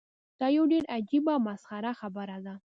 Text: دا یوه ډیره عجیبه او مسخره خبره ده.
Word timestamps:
دا 0.39 0.47
یوه 0.55 0.69
ډیره 0.71 0.91
عجیبه 0.95 1.31
او 1.35 1.41
مسخره 1.47 1.91
خبره 1.99 2.37
ده. 2.45 2.55